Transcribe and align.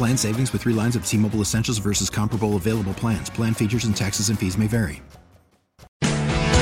Plan 0.00 0.16
savings 0.16 0.50
with 0.54 0.62
three 0.62 0.72
lines 0.72 0.96
of 0.96 1.04
T 1.04 1.18
Mobile 1.18 1.40
Essentials 1.42 1.76
versus 1.76 2.08
comparable 2.08 2.56
available 2.56 2.94
plans. 2.94 3.28
Plan 3.28 3.52
features 3.52 3.84
and 3.84 3.94
taxes 3.94 4.30
and 4.30 4.38
fees 4.38 4.56
may 4.56 4.66
vary. 4.66 5.02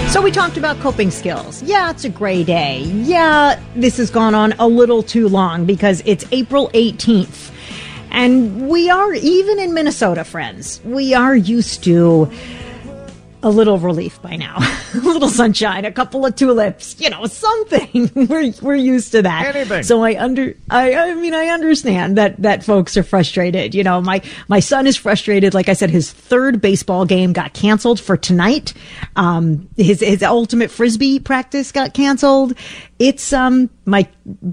So, 0.08 0.20
we 0.20 0.32
talked 0.32 0.56
about 0.56 0.80
coping 0.80 1.12
skills. 1.12 1.62
Yeah, 1.62 1.90
it's 1.90 2.02
a 2.02 2.08
gray 2.08 2.42
day. 2.42 2.80
Yeah, 2.80 3.62
this 3.76 3.98
has 3.98 4.10
gone 4.10 4.34
on 4.34 4.54
a 4.58 4.66
little 4.66 5.04
too 5.04 5.28
long 5.28 5.66
because 5.66 6.02
it's 6.04 6.24
April 6.32 6.68
18th. 6.74 7.52
And 8.10 8.68
we 8.68 8.90
are, 8.90 9.14
even 9.14 9.60
in 9.60 9.72
Minnesota, 9.72 10.24
friends, 10.24 10.80
we 10.84 11.14
are 11.14 11.36
used 11.36 11.84
to 11.84 12.28
a 13.42 13.50
little 13.50 13.78
relief 13.78 14.20
by 14.22 14.36
now. 14.36 14.56
a 14.94 14.98
little 14.98 15.28
sunshine, 15.28 15.84
a 15.84 15.92
couple 15.92 16.24
of 16.26 16.34
tulips, 16.34 16.96
you 17.00 17.10
know, 17.10 17.26
something. 17.26 18.10
we're 18.28 18.52
we're 18.62 18.74
used 18.74 19.12
to 19.12 19.22
that. 19.22 19.54
Anything. 19.54 19.82
So 19.82 20.02
I 20.02 20.20
under 20.20 20.54
I 20.70 20.94
I 20.94 21.14
mean 21.14 21.34
I 21.34 21.48
understand 21.48 22.16
that 22.18 22.40
that 22.42 22.64
folks 22.64 22.96
are 22.96 23.02
frustrated. 23.02 23.74
You 23.74 23.84
know, 23.84 24.00
my 24.00 24.22
my 24.48 24.60
son 24.60 24.86
is 24.86 24.96
frustrated. 24.96 25.54
Like 25.54 25.68
I 25.68 25.74
said, 25.74 25.90
his 25.90 26.12
third 26.12 26.60
baseball 26.60 27.04
game 27.04 27.32
got 27.32 27.54
canceled 27.54 28.00
for 28.00 28.16
tonight. 28.16 28.74
Um, 29.16 29.68
his 29.76 30.00
his 30.00 30.22
ultimate 30.22 30.70
frisbee 30.70 31.20
practice 31.20 31.72
got 31.72 31.94
canceled. 31.94 32.54
It's 32.98 33.32
um 33.32 33.70
my 33.84 34.08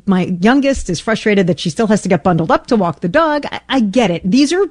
my 0.06 0.38
youngest 0.42 0.90
is 0.90 1.00
frustrated 1.00 1.48
that 1.48 1.60
she 1.60 1.70
still 1.70 1.88
has 1.88 2.02
to 2.04 2.10
get 2.10 2.24
bundled 2.24 2.52
up 2.52 2.68
to 2.68 2.76
walk 2.76 3.02
the 3.02 3.10
dog. 3.10 3.46
I, 3.52 3.62
I 3.70 3.80
get 3.80 4.12
it. 4.12 4.22
These 4.30 4.54
are 4.54 4.66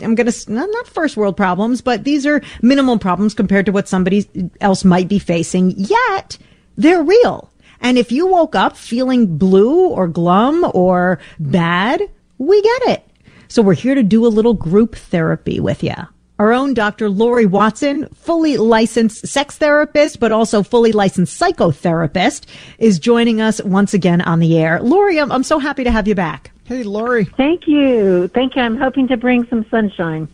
I'm 0.00 0.14
going 0.14 0.30
to 0.30 0.52
not 0.52 0.86
first 0.88 1.16
world 1.16 1.36
problems, 1.36 1.80
but 1.80 2.04
these 2.04 2.26
are 2.26 2.42
minimal 2.62 2.98
problems 2.98 3.34
compared 3.34 3.66
to 3.66 3.72
what 3.72 3.88
somebody 3.88 4.50
else 4.60 4.84
might 4.84 5.08
be 5.08 5.18
facing. 5.18 5.72
Yet 5.76 6.38
they're 6.76 7.02
real. 7.02 7.50
And 7.80 7.98
if 7.98 8.12
you 8.12 8.26
woke 8.26 8.54
up 8.54 8.76
feeling 8.76 9.38
blue 9.38 9.88
or 9.88 10.08
glum 10.08 10.70
or 10.74 11.18
bad, 11.38 12.02
we 12.38 12.60
get 12.62 12.82
it. 12.88 13.08
So 13.48 13.62
we're 13.62 13.74
here 13.74 13.94
to 13.94 14.02
do 14.02 14.26
a 14.26 14.28
little 14.28 14.54
group 14.54 14.96
therapy 14.96 15.60
with 15.60 15.82
you. 15.82 15.94
Our 16.38 16.52
own 16.52 16.74
Dr. 16.74 17.08
Laurie 17.08 17.46
Watson, 17.46 18.08
fully 18.14 18.58
licensed 18.58 19.26
sex 19.26 19.56
therapist, 19.56 20.20
but 20.20 20.32
also 20.32 20.62
fully 20.62 20.92
licensed 20.92 21.40
psychotherapist, 21.40 22.44
is 22.78 22.98
joining 22.98 23.40
us 23.40 23.62
once 23.62 23.94
again 23.94 24.20
on 24.20 24.40
the 24.40 24.58
air. 24.58 24.82
Laurie, 24.82 25.18
I'm, 25.18 25.32
I'm 25.32 25.42
so 25.42 25.58
happy 25.58 25.84
to 25.84 25.90
have 25.90 26.06
you 26.06 26.14
back. 26.14 26.50
Hey, 26.66 26.82
Laurie. 26.82 27.24
Thank 27.24 27.68
you. 27.68 28.28
Thank 28.28 28.56
you. 28.56 28.62
I'm 28.62 28.76
hoping 28.76 29.06
to 29.08 29.16
bring 29.16 29.46
some 29.46 29.64
sunshine. 29.70 30.28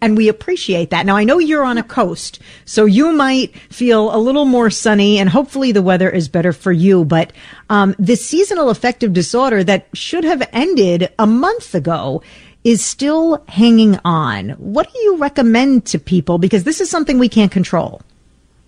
And 0.00 0.16
we 0.16 0.28
appreciate 0.28 0.90
that. 0.90 1.06
Now, 1.06 1.16
I 1.16 1.24
know 1.24 1.38
you're 1.38 1.64
on 1.64 1.78
a 1.78 1.82
coast, 1.82 2.40
so 2.64 2.84
you 2.84 3.12
might 3.12 3.56
feel 3.72 4.14
a 4.14 4.18
little 4.18 4.44
more 4.44 4.70
sunny, 4.70 5.18
and 5.18 5.28
hopefully 5.28 5.72
the 5.72 5.82
weather 5.82 6.08
is 6.10 6.28
better 6.28 6.52
for 6.52 6.70
you. 6.70 7.04
But 7.04 7.32
um, 7.70 7.94
this 7.98 8.24
seasonal 8.24 8.70
affective 8.70 9.12
disorder 9.12 9.64
that 9.64 9.88
should 9.92 10.24
have 10.24 10.48
ended 10.52 11.12
a 11.18 11.26
month 11.26 11.74
ago 11.74 12.22
is 12.62 12.84
still 12.84 13.44
hanging 13.48 13.98
on. 14.04 14.50
What 14.50 14.92
do 14.92 14.98
you 15.00 15.16
recommend 15.16 15.86
to 15.86 15.98
people? 15.98 16.38
Because 16.38 16.64
this 16.64 16.80
is 16.80 16.88
something 16.88 17.18
we 17.18 17.28
can't 17.28 17.52
control. 17.52 18.00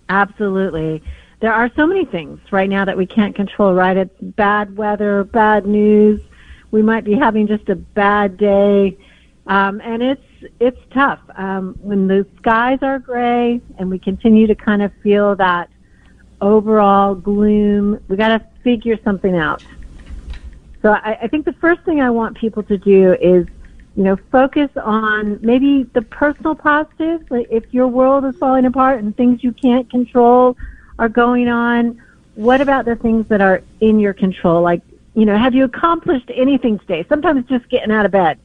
Absolutely. 0.09 1.01
There 1.39 1.53
are 1.53 1.69
so 1.75 1.85
many 1.85 2.05
things 2.05 2.39
right 2.51 2.69
now 2.69 2.85
that 2.85 2.97
we 2.97 3.05
can't 3.05 3.35
control, 3.35 3.73
right? 3.73 3.95
It's 3.95 4.21
bad 4.21 4.75
weather, 4.77 5.23
bad 5.23 5.65
news. 5.65 6.21
We 6.71 6.81
might 6.81 7.03
be 7.03 7.13
having 7.13 7.47
just 7.47 7.69
a 7.69 7.75
bad 7.75 8.37
day. 8.37 8.97
Um, 9.47 9.79
and 9.81 10.03
it's 10.03 10.21
it's 10.59 10.79
tough 10.93 11.19
um, 11.35 11.75
when 11.81 12.07
the 12.07 12.27
skies 12.37 12.79
are 12.81 12.99
gray 12.99 13.61
and 13.79 13.89
we 13.89 13.97
continue 13.97 14.45
to 14.47 14.55
kind 14.55 14.81
of 14.81 14.91
feel 15.01 15.35
that 15.37 15.69
overall 16.41 17.15
gloom. 17.15 17.99
We 18.07 18.17
got 18.17 18.29
to 18.29 18.45
figure 18.63 18.97
something 19.03 19.35
out. 19.35 19.61
So 20.81 20.91
I, 20.91 21.17
I 21.23 21.27
think 21.27 21.45
the 21.45 21.53
first 21.53 21.81
thing 21.83 22.01
I 22.01 22.09
want 22.09 22.37
people 22.37 22.63
to 22.63 22.77
do 22.77 23.13
is, 23.13 23.47
you 23.95 24.03
know, 24.03 24.17
focus 24.31 24.69
on 24.81 25.39
maybe 25.41 25.83
the 25.93 26.01
personal 26.01 26.53
positives. 26.53 27.23
Like 27.29 27.47
if 27.49 27.63
your 27.73 27.87
world 27.87 28.25
is 28.25 28.35
falling 28.39 28.65
apart 28.65 28.99
and 28.99 29.15
things 29.15 29.43
you 29.43 29.53
can't 29.53 29.89
control 29.89 30.55
are 30.99 31.09
going 31.09 31.47
on, 31.47 32.01
what 32.35 32.61
about 32.61 32.85
the 32.85 32.95
things 32.95 33.27
that 33.29 33.41
are 33.41 33.63
in 33.81 33.99
your 33.99 34.13
control? 34.13 34.61
Like, 34.61 34.81
you 35.17 35.25
know, 35.25 35.35
have 35.35 35.55
you 35.55 35.63
accomplished 35.63 36.29
anything 36.31 36.77
today? 36.77 37.03
Sometimes 37.09 37.43
just 37.49 37.67
getting 37.69 37.89
out 37.91 38.05
of 38.05 38.11
bed 38.11 38.37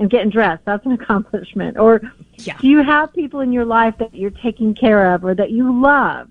and 0.00 0.10
getting 0.10 0.30
dressed. 0.30 0.64
That's 0.64 0.84
an 0.84 0.90
accomplishment. 1.00 1.78
Or 1.78 2.02
Yeah. 2.38 2.58
do 2.60 2.66
you 2.66 2.82
have 2.82 3.12
people 3.12 3.38
in 3.38 3.52
your 3.52 3.64
life 3.64 3.96
that 3.98 4.12
you're 4.12 4.32
taking 4.32 4.74
care 4.74 5.14
of 5.14 5.24
or 5.24 5.32
that 5.36 5.52
you 5.52 5.80
love? 5.80 6.28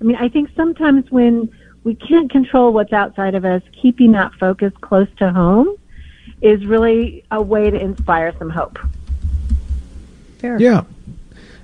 I 0.00 0.04
mean, 0.04 0.16
I 0.16 0.28
think 0.28 0.50
sometimes 0.56 1.12
when 1.12 1.50
we 1.84 1.94
can't 1.94 2.28
control 2.28 2.72
what's 2.72 2.92
outside 2.92 3.36
of 3.36 3.44
us, 3.44 3.62
keeping 3.80 4.10
that 4.12 4.34
focus 4.34 4.72
close 4.80 5.06
to 5.18 5.30
home 5.30 5.76
is 6.42 6.66
really 6.66 7.22
a 7.30 7.40
way 7.40 7.70
to 7.70 7.80
inspire 7.80 8.34
some 8.40 8.50
hope. 8.50 8.76
Fair. 10.38 10.60
Yeah. 10.60 10.82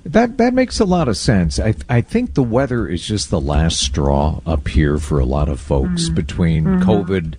That 0.05 0.37
that 0.39 0.55
makes 0.55 0.79
a 0.79 0.85
lot 0.85 1.09
of 1.09 1.17
sense. 1.17 1.59
I 1.59 1.75
I 1.89 2.03
think 2.03 2.35
the 2.35 2.43
weather 2.43 2.87
is 2.87 3.05
just 3.05 3.31
the 3.31 3.41
last 3.41 3.81
straw 3.81 4.41
up 4.47 4.69
here 4.69 4.99
for 4.99 5.19
a 5.19 5.25
lot 5.25 5.49
of 5.49 5.59
folks 5.59 6.05
mm-hmm. 6.05 6.15
between 6.15 6.65
mm-hmm. 6.65 6.89
COVID 6.89 7.35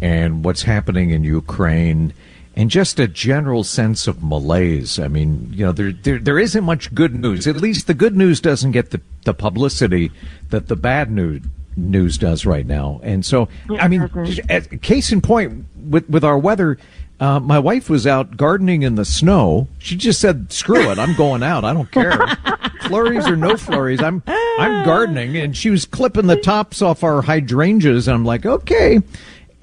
and 0.00 0.44
what's 0.44 0.62
happening 0.62 1.10
in 1.10 1.24
Ukraine 1.24 2.12
and 2.54 2.70
just 2.70 3.00
a 3.00 3.08
general 3.08 3.64
sense 3.64 4.06
of 4.06 4.22
malaise. 4.22 4.98
I 4.98 5.08
mean, 5.08 5.50
you 5.52 5.66
know, 5.66 5.72
there 5.72 5.92
there, 5.92 6.18
there 6.18 6.38
isn't 6.38 6.64
much 6.64 6.94
good 6.94 7.14
news. 7.14 7.46
At 7.46 7.56
least 7.56 7.86
the 7.86 7.94
good 7.94 8.16
news 8.16 8.40
doesn't 8.40 8.72
get 8.72 8.90
the, 8.90 9.00
the 9.24 9.34
publicity 9.34 10.10
that 10.50 10.68
the 10.68 10.76
bad 10.76 11.10
news 11.10 11.42
news 11.76 12.18
does 12.18 12.44
right 12.44 12.66
now. 12.66 13.00
And 13.02 13.24
so, 13.24 13.48
I 13.78 13.88
mean, 13.88 14.06
case 14.82 15.12
in 15.12 15.20
point 15.22 15.64
with 15.76 16.08
with 16.08 16.24
our 16.24 16.38
weather, 16.38 16.78
uh, 17.20 17.40
my 17.40 17.58
wife 17.58 17.88
was 17.88 18.06
out 18.06 18.36
gardening 18.36 18.82
in 18.82 18.96
the 18.96 19.04
snow. 19.04 19.68
She 19.78 19.96
just 19.96 20.20
said, 20.20 20.52
"Screw 20.52 20.90
it, 20.90 20.98
I'm 20.98 21.14
going 21.14 21.42
out. 21.42 21.64
I 21.64 21.72
don't 21.72 21.90
care, 21.90 22.18
flurries 22.82 23.26
or 23.26 23.36
no 23.36 23.56
flurries. 23.56 24.02
I'm 24.02 24.22
I'm 24.26 24.84
gardening." 24.84 25.36
And 25.36 25.56
she 25.56 25.70
was 25.70 25.86
clipping 25.86 26.26
the 26.26 26.36
tops 26.36 26.82
off 26.82 27.02
our 27.02 27.22
hydrangeas. 27.22 28.08
And 28.08 28.14
I'm 28.14 28.24
like, 28.24 28.44
"Okay." 28.44 29.00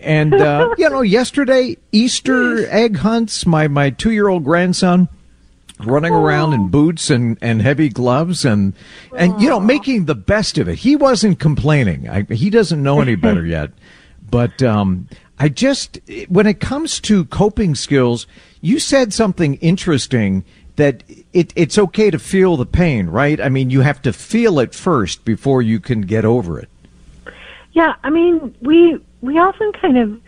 And 0.01 0.33
uh, 0.33 0.73
you 0.77 0.89
know, 0.89 1.01
yesterday 1.01 1.77
Easter 1.91 2.67
egg 2.69 2.97
hunts. 2.97 3.45
My 3.45 3.67
my 3.67 3.89
two 3.89 4.11
year 4.11 4.27
old 4.27 4.43
grandson 4.43 5.09
running 5.79 6.13
around 6.13 6.53
in 6.53 6.67
boots 6.67 7.09
and, 7.09 7.37
and 7.41 7.61
heavy 7.61 7.87
gloves 7.87 8.43
and 8.43 8.73
and 9.15 9.41
you 9.41 9.47
know 9.49 9.59
making 9.59 10.05
the 10.05 10.15
best 10.15 10.57
of 10.57 10.67
it. 10.67 10.79
He 10.79 10.95
wasn't 10.95 11.39
complaining. 11.39 12.09
I, 12.09 12.23
he 12.23 12.49
doesn't 12.49 12.81
know 12.81 13.01
any 13.01 13.15
better 13.15 13.45
yet. 13.45 13.71
But 14.29 14.61
um, 14.61 15.07
I 15.39 15.49
just 15.49 15.99
when 16.27 16.47
it 16.47 16.59
comes 16.59 16.99
to 17.01 17.25
coping 17.25 17.75
skills, 17.75 18.27
you 18.61 18.79
said 18.79 19.13
something 19.13 19.55
interesting 19.55 20.43
that 20.75 21.03
it, 21.33 21.51
it's 21.55 21.77
okay 21.77 22.09
to 22.09 22.17
feel 22.19 22.55
the 22.55 22.65
pain, 22.65 23.07
right? 23.07 23.41
I 23.41 23.49
mean, 23.49 23.69
you 23.69 23.81
have 23.81 24.01
to 24.03 24.13
feel 24.13 24.59
it 24.59 24.73
first 24.73 25.25
before 25.25 25.61
you 25.61 25.79
can 25.79 26.01
get 26.01 26.23
over 26.23 26.57
it. 26.57 26.69
Yeah, 27.73 27.95
I 28.03 28.09
mean, 28.09 28.55
we 28.61 28.97
we 29.21 29.37
often 29.37 29.71
kind 29.73 29.97
of 29.97 30.19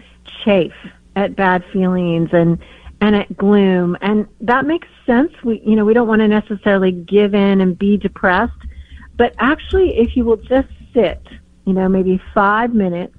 chafe 0.44 0.74
at 1.16 1.36
bad 1.36 1.64
feelings 1.72 2.30
and 2.34 2.58
and 3.04 3.16
at 3.16 3.36
gloom, 3.36 3.98
and 4.02 4.28
that 4.42 4.66
makes 4.66 4.88
sense. 5.06 5.32
We 5.44 5.62
you 5.66 5.76
know 5.76 5.86
we 5.86 5.94
don't 5.94 6.08
want 6.08 6.22
to 6.22 6.28
necessarily 6.28 6.92
give 6.92 7.34
in 7.34 7.62
and 7.62 7.78
be 7.78 7.98
depressed, 7.98 8.54
but 9.18 9.34
actually, 9.40 9.98
if 9.98 10.16
you 10.16 10.26
will 10.26 10.38
just 10.38 10.68
sit, 10.94 11.22
you 11.66 11.74
know, 11.74 11.88
maybe 11.88 12.22
five 12.34 12.74
minutes, 12.74 13.16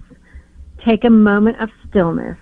take 0.85 1.05
a 1.05 1.11
moment 1.11 1.61
of 1.61 1.71
stillness, 1.89 2.39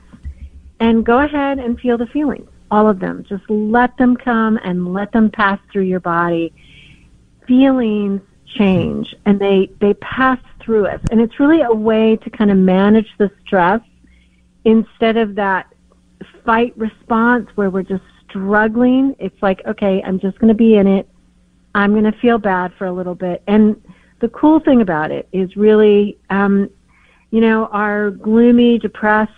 and 0.81 1.05
go 1.05 1.19
ahead 1.19 1.59
and 1.59 1.79
feel 1.79 1.99
the 1.99 2.07
feelings, 2.07 2.49
all 2.71 2.89
of 2.89 3.01
them. 3.01 3.25
Just 3.29 3.49
let 3.49 3.97
them 3.97 4.17
come 4.17 4.59
and 4.65 4.93
let 4.93 5.13
them 5.13 5.31
pass 5.31 5.59
through 5.73 5.83
your 5.83 6.01
body. 6.01 6.53
Feelings 7.47 8.21
change 8.57 9.15
and 9.27 9.39
they, 9.39 9.71
they 9.81 9.95
pass 9.95 10.39
through 10.63 10.87
us. 10.87 11.01
And 11.11 11.21
it's 11.21 11.39
really 11.41 11.63
a 11.63 11.73
way 11.73 12.17
to 12.17 12.31
kind 12.31 12.51
of 12.51 12.57
manage 12.57 13.09
the 13.19 13.31
stress 13.45 13.81
instead 14.65 15.17
of 15.17 15.35
that 15.37 15.73
fight 16.45 16.77
response 16.77 17.49
where 17.55 17.71
we're 17.71 17.83
just 17.83 18.05
struggling. 18.29 19.15
It's 19.19 19.41
like, 19.43 19.63
okay, 19.67 20.03
I'm 20.05 20.21
just 20.21 20.39
going 20.39 20.49
to 20.49 20.55
be 20.55 20.77
in 20.77 20.87
it. 20.87 21.09
I'm 21.75 21.93
going 21.93 22.11
to 22.11 22.19
feel 22.19 22.39
bad 22.39 22.73
for 22.75 22.87
a 22.87 22.93
little 22.93 23.15
bit. 23.15 23.43
And 23.47 23.81
the 24.21 24.29
cool 24.29 24.61
thing 24.61 24.81
about 24.81 25.11
it 25.11 25.29
is 25.33 25.57
really, 25.57 26.19
um, 26.31 26.69
you 27.31 27.41
know, 27.41 27.67
our 27.67 28.11
gloomy, 28.11 28.79
depressed, 28.79 29.33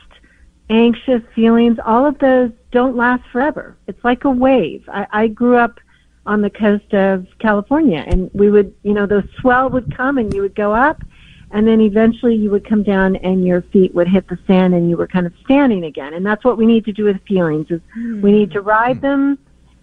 anxious 0.71 1.23
feelings, 1.35 1.79
all 1.85 2.07
of 2.07 2.19
those 2.19 2.51
don't 2.71 2.97
last 2.97 3.23
forever. 3.31 3.77
It's 3.87 4.03
like 4.03 4.25
a 4.25 4.31
wave. 4.31 4.89
I, 4.89 5.07
I 5.13 5.27
grew 5.29 5.57
up 5.57 5.79
on 6.25 6.41
the 6.41 6.51
coast 6.51 6.95
of 6.95 7.27
California 7.39 8.05
and 8.07 8.31
we 8.33 8.51
would, 8.51 8.75
you 8.83 8.95
know, 8.95 9.07
the 9.07 9.29
swell 9.41 9.69
would 9.71 9.95
come 9.97 10.19
and 10.19 10.33
you 10.33 10.41
would 10.41 10.55
go 10.55 10.73
up 10.73 11.03
and 11.53 11.67
then 11.67 11.81
eventually 11.81 12.35
you 12.35 12.51
would 12.51 12.67
come 12.67 12.83
down 12.83 13.17
and 13.17 13.47
your 13.47 13.61
feet 13.63 13.95
would 13.95 14.09
hit 14.09 14.27
the 14.29 14.39
sand 14.47 14.75
and 14.75 14.89
you 14.89 14.97
were 14.97 15.07
kind 15.07 15.27
of 15.27 15.35
standing 15.45 15.85
again. 15.85 16.15
And 16.15 16.25
that's 16.25 16.45
what 16.45 16.57
we 16.57 16.65
need 16.65 16.87
to 16.87 16.93
do 16.93 17.05
with 17.05 17.23
feelings 17.23 17.71
is 17.71 17.81
mm. 17.97 18.23
we 18.23 18.33
need 18.33 18.53
to 18.53 18.63
ride 18.63 19.03
them 19.03 19.39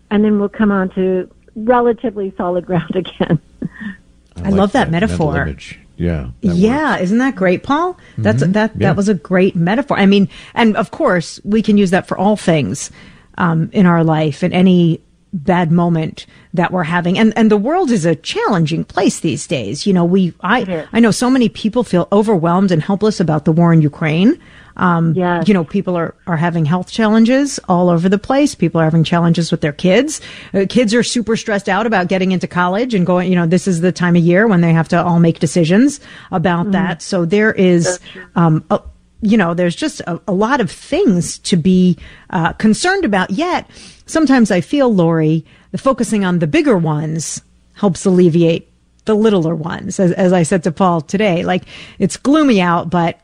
and 0.10 0.26
then 0.26 0.40
we'll 0.40 0.50
come 0.50 0.72
on 0.72 0.90
to 0.96 1.30
relatively 1.56 2.34
solid 2.36 2.66
ground 2.66 2.96
again. 2.96 3.40
I, 3.62 4.40
I 4.40 4.44
like 4.50 4.54
love 4.54 4.72
that, 4.72 4.86
that 4.86 4.92
metaphor. 4.92 5.56
Yeah. 5.96 6.32
Yeah, 6.42 6.92
works. 6.92 7.04
isn't 7.04 7.18
that 7.18 7.36
great, 7.36 7.62
Paul? 7.62 8.00
That's 8.18 8.42
mm-hmm. 8.42 8.54
that 8.54 8.72
yeah. 8.76 8.88
that 8.88 8.96
was 8.96 9.10
a 9.10 9.14
great 9.14 9.56
metaphor. 9.56 9.98
I 9.98 10.06
mean, 10.06 10.30
and 10.56 10.78
of 10.78 10.92
course, 10.92 11.42
we 11.44 11.62
can 11.62 11.78
use 11.78 11.92
that 11.92 12.08
for 12.08 12.18
all 12.18 12.38
things 12.38 12.90
um, 13.38 13.70
in 13.74 13.86
our 13.86 14.04
life 14.04 14.42
and 14.42 14.54
any 14.54 15.02
bad 15.34 15.72
moment 15.72 16.26
that 16.54 16.72
we're 16.72 16.84
having. 16.84 17.18
And 17.18 17.34
and 17.38 17.52
the 17.52 17.58
world 17.58 17.92
is 17.92 18.06
a 18.06 18.16
challenging 18.16 18.84
place 18.84 19.20
these 19.20 19.48
days. 19.48 19.86
You 19.86 19.94
know, 19.94 20.06
we 20.06 20.34
I 20.42 20.88
I 20.94 21.00
know 21.00 21.12
so 21.12 21.30
many 21.30 21.50
people 21.50 21.84
feel 21.84 22.08
overwhelmed 22.12 22.72
and 22.72 22.82
helpless 22.82 23.20
about 23.20 23.46
the 23.46 23.52
war 23.52 23.74
in 23.74 23.82
Ukraine. 23.82 24.40
Um, 24.78 25.14
yes. 25.14 25.46
you 25.46 25.54
know, 25.54 25.66
people 25.66 25.98
are, 25.98 26.16
are 26.26 26.38
having 26.38 26.64
health 26.64 26.90
challenges 26.90 27.60
all 27.68 27.90
over 27.90 28.08
the 28.08 28.18
place. 28.18 28.56
People 28.56 28.80
are 28.80 28.86
having 28.86 29.04
challenges 29.04 29.52
with 29.52 29.60
their 29.60 29.74
kids. 29.74 30.22
Uh, 30.54 30.66
kids 30.70 30.94
are 30.94 31.04
super 31.04 31.36
stressed 31.36 31.68
out 31.68 31.86
about 31.86 32.08
getting 32.08 32.32
into 32.32 32.48
college 32.48 32.94
and 32.94 33.06
going, 33.06 33.30
you 33.30 33.36
know, 33.36 33.46
this 33.46 33.68
is 33.68 33.82
the 33.82 33.92
time 33.92 34.16
of 34.16 34.24
year 34.24 34.48
when 34.48 34.62
they 34.62 34.72
have 34.72 34.88
to 34.88 35.04
all 35.04 35.20
make 35.20 35.40
decisions 35.40 36.00
about 36.32 36.68
mm 36.68 36.72
that. 36.72 37.02
So 37.02 37.26
there 37.26 37.52
is, 37.52 38.00
um, 38.36 38.64
a, 38.70 38.80
you 39.22 39.38
know, 39.38 39.54
there's 39.54 39.76
just 39.76 40.02
a, 40.02 40.20
a 40.28 40.32
lot 40.32 40.62
of 40.62 40.72
things 40.72 41.40
to 41.40 41.58
be, 41.58 41.98
uh, 42.30 42.54
concerned 42.54 43.06
about. 43.06 43.30
Yet, 43.32 43.70
sometimes 44.06 44.52
I 44.52 44.62
feel, 44.62 44.94
Laurie, 44.94 45.46
the 45.72 45.78
focusing 45.78 46.26
on 46.26 46.40
the 46.40 46.48
bigger 46.48 46.78
ones 46.78 47.42
helps 47.74 48.06
alleviate 48.06 48.70
the 49.06 49.16
littler 49.16 49.56
ones. 49.56 50.00
As, 50.00 50.12
as 50.12 50.34
I 50.34 50.44
said 50.44 50.64
to 50.64 50.72
Paul 50.72 51.02
today, 51.02 51.44
like 51.44 51.64
it's 51.98 52.18
gloomy 52.18 52.62
out, 52.62 52.90
but 52.90 53.20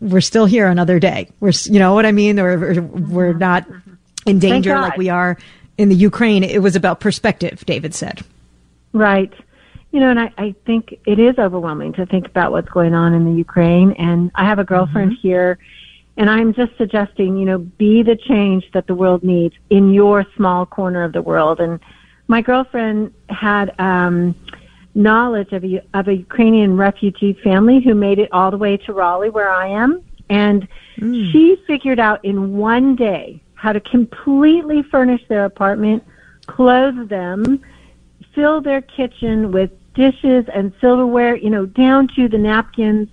we're 0.00 0.20
still 0.20 0.46
here 0.46 0.68
another 0.68 0.98
day. 0.98 1.28
We're, 1.40 1.52
you 1.64 1.78
know 1.78 1.94
what 1.94 2.06
I 2.06 2.12
mean? 2.12 2.36
We're, 2.36 2.80
we're 2.80 3.32
not 3.32 3.66
in 4.26 4.38
danger 4.38 4.74
like 4.74 4.96
we 4.96 5.08
are 5.08 5.38
in 5.76 5.88
the 5.88 5.94
Ukraine. 5.94 6.44
It 6.44 6.62
was 6.62 6.76
about 6.76 7.00
perspective, 7.00 7.64
David 7.64 7.94
said. 7.94 8.22
Right. 8.92 9.32
You 9.90 10.00
know, 10.00 10.10
and 10.10 10.20
I, 10.20 10.30
I 10.36 10.54
think 10.66 10.98
it 11.06 11.18
is 11.18 11.38
overwhelming 11.38 11.94
to 11.94 12.04
think 12.06 12.26
about 12.26 12.52
what's 12.52 12.68
going 12.68 12.94
on 12.94 13.14
in 13.14 13.24
the 13.24 13.32
Ukraine. 13.32 13.92
And 13.92 14.30
I 14.34 14.44
have 14.44 14.58
a 14.58 14.64
girlfriend 14.64 15.12
mm-hmm. 15.12 15.28
here 15.28 15.58
and 16.18 16.28
I'm 16.28 16.52
just 16.52 16.76
suggesting, 16.76 17.36
you 17.36 17.44
know, 17.44 17.58
be 17.58 18.02
the 18.02 18.16
change 18.16 18.68
that 18.74 18.88
the 18.88 18.94
world 18.94 19.22
needs 19.22 19.54
in 19.70 19.94
your 19.94 20.26
small 20.34 20.66
corner 20.66 21.04
of 21.04 21.12
the 21.12 21.22
world. 21.22 21.60
And 21.60 21.78
my 22.26 22.42
girlfriend 22.42 23.14
had 23.28 23.72
um, 23.78 24.34
knowledge 24.96 25.52
of 25.52 25.64
a, 25.64 25.80
of 25.94 26.08
a 26.08 26.14
Ukrainian 26.16 26.76
refugee 26.76 27.34
family 27.44 27.80
who 27.80 27.94
made 27.94 28.18
it 28.18 28.30
all 28.32 28.50
the 28.50 28.58
way 28.58 28.76
to 28.78 28.92
Raleigh, 28.92 29.30
where 29.30 29.48
I 29.48 29.68
am. 29.68 30.02
And 30.28 30.66
mm. 30.96 31.30
she 31.30 31.62
figured 31.68 32.00
out 32.00 32.24
in 32.24 32.56
one 32.56 32.96
day 32.96 33.40
how 33.54 33.72
to 33.72 33.80
completely 33.80 34.82
furnish 34.82 35.22
their 35.28 35.44
apartment, 35.44 36.02
clothe 36.48 37.08
them, 37.08 37.62
fill 38.38 38.60
their 38.60 38.80
kitchen 38.80 39.50
with 39.50 39.72
dishes 39.94 40.44
and 40.54 40.72
silverware, 40.80 41.34
you 41.34 41.50
know, 41.50 41.66
down 41.66 42.06
to 42.14 42.28
the 42.28 42.38
napkins 42.38 43.08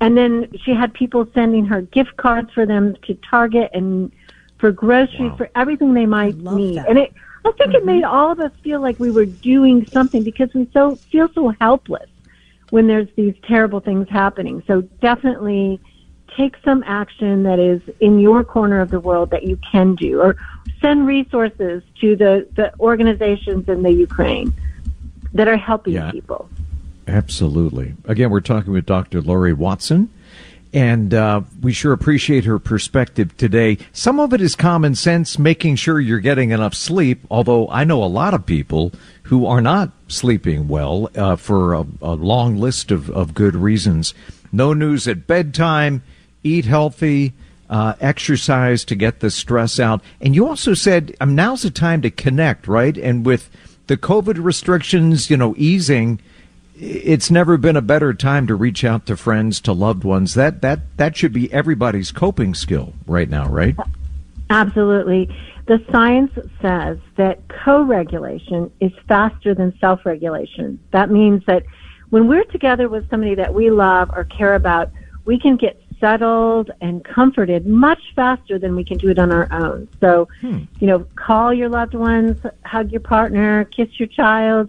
and 0.00 0.16
then 0.18 0.48
she 0.64 0.74
had 0.74 0.92
people 0.92 1.26
sending 1.32 1.64
her 1.66 1.82
gift 1.82 2.16
cards 2.16 2.52
for 2.52 2.66
them 2.66 2.96
to 3.06 3.14
Target 3.14 3.70
and 3.72 4.10
for 4.58 4.72
groceries 4.72 5.30
wow. 5.30 5.36
for 5.36 5.50
everything 5.54 5.94
they 5.94 6.06
might 6.06 6.36
need. 6.36 6.78
That. 6.78 6.88
And 6.88 6.98
it, 6.98 7.12
I 7.44 7.52
think 7.52 7.70
mm-hmm. 7.70 7.76
it 7.76 7.84
made 7.84 8.04
all 8.04 8.32
of 8.32 8.40
us 8.40 8.50
feel 8.62 8.80
like 8.80 8.98
we 8.98 9.10
were 9.10 9.26
doing 9.26 9.86
something 9.86 10.24
because 10.24 10.52
we 10.54 10.68
so 10.72 10.96
feel 10.96 11.28
so 11.34 11.54
helpless 11.60 12.10
when 12.70 12.86
there's 12.86 13.08
these 13.16 13.34
terrible 13.46 13.80
things 13.80 14.08
happening. 14.08 14.62
So 14.66 14.80
definitely 15.00 15.80
take 16.36 16.56
some 16.64 16.82
action 16.86 17.44
that 17.44 17.58
is 17.58 17.80
in 18.00 18.18
your 18.18 18.44
corner 18.44 18.80
of 18.80 18.90
the 18.90 19.00
world 19.00 19.30
that 19.30 19.44
you 19.44 19.58
can 19.70 19.94
do 19.94 20.20
or 20.20 20.36
send 20.80 21.06
resources 21.06 21.82
to 22.00 22.16
the, 22.16 22.46
the 22.54 22.72
organizations 22.80 23.68
in 23.68 23.82
the 23.82 23.92
Ukraine 23.92 24.52
that 25.32 25.48
are 25.48 25.56
helping 25.56 25.94
yeah. 25.94 26.10
people. 26.10 26.48
Absolutely. 27.06 27.94
Again, 28.06 28.30
we're 28.30 28.40
talking 28.40 28.72
with 28.72 28.86
Dr. 28.86 29.20
Laurie 29.20 29.52
Watson, 29.52 30.10
and 30.72 31.14
uh, 31.14 31.42
we 31.60 31.72
sure 31.72 31.92
appreciate 31.92 32.44
her 32.44 32.58
perspective 32.58 33.36
today. 33.36 33.78
Some 33.92 34.18
of 34.18 34.32
it 34.32 34.40
is 34.40 34.56
common 34.56 34.94
sense, 34.94 35.38
making 35.38 35.76
sure 35.76 36.00
you're 36.00 36.18
getting 36.18 36.50
enough 36.50 36.74
sleep, 36.74 37.20
although 37.30 37.68
I 37.68 37.84
know 37.84 38.02
a 38.02 38.06
lot 38.06 38.34
of 38.34 38.46
people 38.46 38.92
who 39.24 39.46
are 39.46 39.60
not 39.60 39.92
sleeping 40.08 40.66
well 40.66 41.10
uh, 41.14 41.36
for 41.36 41.74
a, 41.74 41.86
a, 42.02 42.14
long 42.14 42.56
list 42.56 42.90
of, 42.90 43.10
of 43.10 43.34
good 43.34 43.54
reasons. 43.54 44.14
No 44.50 44.72
news 44.72 45.06
at 45.06 45.26
bedtime, 45.26 46.02
eat 46.44 46.66
healthy, 46.66 47.32
uh, 47.68 47.94
exercise 48.00 48.84
to 48.84 48.94
get 48.94 49.18
the 49.20 49.30
stress 49.30 49.80
out. 49.80 50.02
And 50.20 50.34
you 50.34 50.46
also 50.46 50.74
said 50.74 51.16
um, 51.20 51.34
now's 51.34 51.62
the 51.62 51.70
time 51.70 52.02
to 52.02 52.10
connect, 52.10 52.68
right? 52.68 52.96
And 52.96 53.26
with 53.26 53.50
the 53.88 53.96
COVID 53.96 54.42
restrictions, 54.44 55.30
you 55.30 55.36
know, 55.36 55.54
easing– 55.58 56.20
it's 56.76 57.30
never 57.30 57.56
been 57.56 57.76
a 57.76 57.82
better 57.82 58.12
time 58.12 58.46
to 58.48 58.54
reach 58.54 58.84
out 58.84 59.06
to 59.06 59.16
friends, 59.16 59.60
to 59.60 59.72
loved 59.72 60.04
ones. 60.04 60.34
That 60.34 60.60
that 60.62 60.80
that 60.96 61.16
should 61.16 61.32
be 61.32 61.52
everybody's 61.52 62.10
coping 62.10 62.54
skill 62.54 62.94
right 63.06 63.28
now, 63.28 63.48
right? 63.48 63.76
Absolutely. 64.50 65.34
The 65.66 65.82
science 65.90 66.32
says 66.60 66.98
that 67.16 67.48
co-regulation 67.48 68.70
is 68.80 68.92
faster 69.08 69.54
than 69.54 69.72
self-regulation. 69.78 70.78
That 70.90 71.10
means 71.10 71.42
that 71.46 71.64
when 72.10 72.28
we're 72.28 72.44
together 72.44 72.88
with 72.88 73.08
somebody 73.08 73.34
that 73.36 73.54
we 73.54 73.70
love 73.70 74.10
or 74.12 74.24
care 74.24 74.54
about, 74.54 74.90
we 75.24 75.38
can 75.38 75.56
get 75.56 75.80
settled 76.00 76.70
and 76.80 77.04
comforted 77.04 77.66
much 77.66 78.00
faster 78.14 78.58
than 78.58 78.76
we 78.76 78.84
can 78.84 78.98
do 78.98 79.08
it 79.08 79.18
on 79.18 79.32
our 79.32 79.48
own. 79.52 79.88
So, 80.00 80.28
hmm. 80.40 80.60
you 80.80 80.86
know, 80.86 81.06
call 81.16 81.52
your 81.52 81.68
loved 81.68 81.94
ones, 81.94 82.38
hug 82.64 82.90
your 82.92 83.00
partner, 83.00 83.64
kiss 83.64 83.88
your 83.98 84.08
child, 84.08 84.68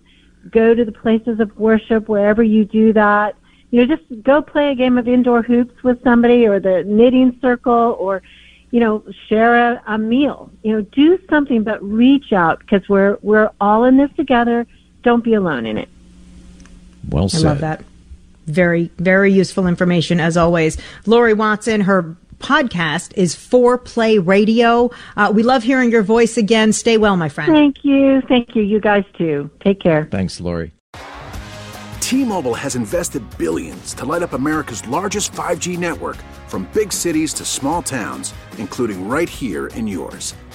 go 0.50 0.74
to 0.74 0.86
the 0.86 0.91
places 0.91 1.39
of 1.39 1.58
worship 1.58 2.08
wherever 2.08 2.44
you 2.44 2.65
do 2.65 2.94
that. 2.94 3.36
You 3.72 3.86
know, 3.86 3.96
just 3.96 4.24
go 4.24 4.41
play 4.41 4.72
a 4.72 4.75
game 4.75 4.98
of 4.98 5.08
indoor 5.08 5.41
hoops 5.41 5.84
with 5.84 6.01
somebody 6.03 6.48
or 6.48 6.60
the 6.60 6.84
knitting 6.84 7.38
circle 7.41 7.98
or, 8.00 8.22
you 8.72 8.79
know, 8.79 9.03
share 9.27 9.74
a, 9.74 9.84
a 9.88 9.98
meal. 9.98 10.51
You 10.63 10.74
know, 10.74 10.82
do 10.82 11.20
something 11.29 11.63
but 11.63 11.84
reach 11.84 12.32
out 12.32 12.60
because 12.60 12.88
we're, 12.88 13.17
we're 13.22 13.51
all 13.60 13.86
in 13.86 13.98
this 13.98 14.12
together. 14.15 14.65
Don't 15.03 15.24
be 15.24 15.34
alone 15.34 15.65
in 15.65 15.77
it. 15.77 15.89
Well 17.10 17.29
said. 17.29 17.46
I 17.46 17.50
love 17.50 17.60
that. 17.62 17.84
Very, 18.45 18.91
very 18.97 19.31
useful 19.31 19.67
information 19.67 20.19
as 20.19 20.37
always. 20.37 20.77
Laurie 21.05 21.33
Watson, 21.33 21.81
her 21.81 22.15
podcast 22.39 23.13
is 23.15 23.35
Foreplay 23.35 24.25
Radio. 24.25 24.91
Uh, 25.17 25.31
we 25.33 25.43
love 25.43 25.63
hearing 25.63 25.89
your 25.89 26.03
voice 26.03 26.37
again. 26.37 26.73
Stay 26.73 26.97
well, 26.97 27.17
my 27.17 27.29
friend. 27.29 27.51
Thank 27.51 27.83
you. 27.83 28.21
Thank 28.27 28.55
you. 28.55 28.61
You 28.61 28.79
guys 28.79 29.03
too. 29.17 29.49
Take 29.63 29.79
care. 29.79 30.07
Thanks, 30.11 30.39
Laurie. 30.39 30.71
T-Mobile 32.01 32.53
has 32.53 32.75
invested 32.75 33.23
billions 33.35 33.95
to 33.95 34.05
light 34.05 34.21
up 34.21 34.33
America's 34.33 34.87
largest 34.87 35.31
5G 35.31 35.77
network 35.79 36.17
from 36.47 36.69
big 36.71 36.93
cities 36.93 37.33
to 37.33 37.45
small 37.45 37.81
towns, 37.81 38.31
including 38.59 39.07
right 39.09 39.27
here 39.27 39.67
in 39.67 39.87
yours. 39.87 40.35